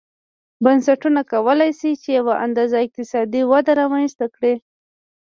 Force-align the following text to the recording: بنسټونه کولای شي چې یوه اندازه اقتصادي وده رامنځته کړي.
بنسټونه 0.63 1.21
کولای 1.31 1.71
شي 1.79 1.91
چې 2.01 2.09
یوه 2.19 2.35
اندازه 2.45 2.77
اقتصادي 2.85 3.41
وده 3.51 3.71
رامنځته 3.81 4.25
کړي. 4.35 4.53